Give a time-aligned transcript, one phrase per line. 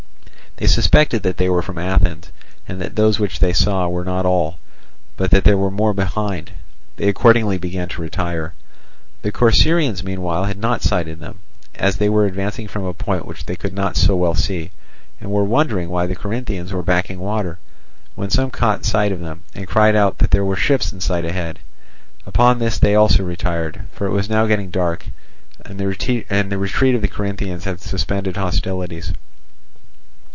[0.57, 2.29] They suspected that they were from Athens,
[2.67, 4.59] and that those which they saw were not all,
[5.17, 6.51] but that there were more behind;
[6.97, 8.53] they accordingly began to retire.
[9.23, 11.39] The Corcyraeans meanwhile had not sighted them,
[11.73, 14.69] as they were advancing from a point which they could not so well see,
[15.19, 17.57] and were wondering why the Corinthians were backing water,
[18.13, 21.25] when some caught sight of them, and cried out that there were ships in sight
[21.25, 21.57] ahead.
[22.27, 25.07] Upon this they also retired; for it was now getting dark,
[25.65, 29.11] and the retreat of the Corinthians had suspended hostilities.